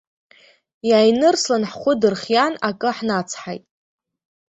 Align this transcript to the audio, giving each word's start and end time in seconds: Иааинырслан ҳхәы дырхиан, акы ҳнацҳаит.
Иааинырслан 0.89 1.63
ҳхәы 1.69 1.93
дырхиан, 2.01 2.53
акы 2.69 2.89
ҳнацҳаит. 2.97 3.63